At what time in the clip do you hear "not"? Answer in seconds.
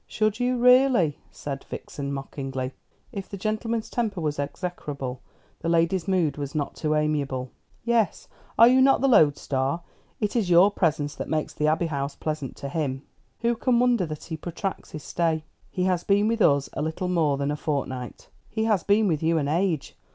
6.55-6.75, 8.67-8.95